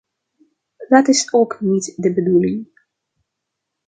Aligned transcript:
Dat 0.87 1.07
is 1.07 1.33
ook 1.33 1.57
niet 1.59 1.93
de 1.97 2.13
bedoeling. 2.13 2.69